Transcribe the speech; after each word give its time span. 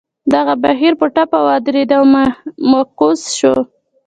دغه 0.33 0.53
بهیر 0.63 0.93
په 1.01 1.07
ټپه 1.15 1.39
ودرېد 1.47 1.91
او 1.97 2.03
معکوس 2.71 3.21
شو. 3.37 3.55